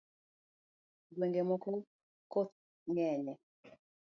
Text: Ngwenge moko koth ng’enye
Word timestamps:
Ngwenge 1.11 1.41
moko 1.49 1.69
koth 2.31 2.53
ng’enye 2.91 3.33